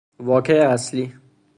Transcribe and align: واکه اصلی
واکه 0.19 0.61
اصلی 0.63 1.13